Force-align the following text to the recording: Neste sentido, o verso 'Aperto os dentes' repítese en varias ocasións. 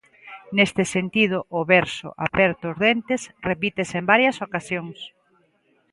Neste 0.57 0.83
sentido, 0.95 1.37
o 1.59 1.61
verso 1.75 2.07
'Aperto 2.13 2.65
os 2.71 2.77
dentes' 2.85 3.25
repítese 3.49 3.95
en 4.01 4.05
varias 4.11 4.37
ocasións. 4.47 4.97